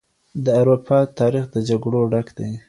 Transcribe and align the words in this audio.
د 0.43 0.45
اروپا 0.61 0.99
تاريخ 1.19 1.45
له 1.53 1.59
جګړو 1.69 1.99
ډک 2.11 2.27
دی. 2.37 2.51